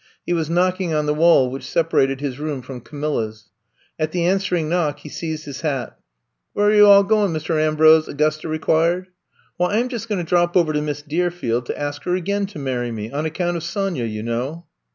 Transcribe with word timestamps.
He 0.25 0.33
was 0.33 0.49
knock 0.49 0.81
ing 0.81 0.95
on 0.95 1.05
the 1.05 1.13
wall 1.13 1.51
which 1.51 1.61
separated 1.63 2.21
his 2.21 2.39
room 2.39 2.63
from 2.63 2.81
Camilla's. 2.81 3.51
At 3.99 4.11
the 4.11 4.25
answering 4.25 4.67
knock 4.67 5.01
he 5.01 5.09
seized 5.09 5.45
his 5.45 5.61
hat. 5.61 5.95
*'Were 6.55 6.73
you 6.73 6.87
all 6.87 7.03
goin', 7.03 7.31
Mist' 7.31 7.51
Ambrose!" 7.51 8.07
'Gusta 8.11 8.51
inquired. 8.51 9.05
58 9.05 9.05
I'VE 9.05 9.09
COME 9.09 9.19
TO 9.19 9.19
STAY 9.19 9.63
Wh7, 9.63 9.77
I 9.77 9.79
*m 9.83 9.89
just 9.89 10.09
going 10.09 10.25
to 10.25 10.29
drop 10.29 10.57
over 10.57 10.73
to 10.73 10.81
Miss 10.81 11.01
Deerfield, 11.03 11.67
to 11.67 11.79
ask 11.79 12.03
her 12.05 12.15
again 12.15 12.47
to 12.47 12.57
marry 12.57 12.91
me— 12.91 13.11
on 13.11 13.27
account 13.27 13.57
of 13.57 13.63
Sonya, 13.63 14.05
you 14.05 14.23
know." 14.23 14.65